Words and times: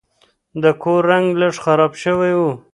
د 0.63 0.63
کور 0.81 1.01
رنګ 1.11 1.27
لږ 1.41 1.55
خراب 1.65 1.93
شوی 2.03 2.33
و. 2.37 2.41